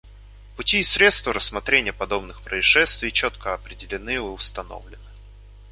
[0.55, 4.97] Пути и средства рассмотрения подобных происшествий четко определены и установлены.